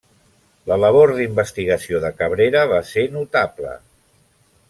[0.69, 3.77] La labor d'investigació de Cabrera va ser notable.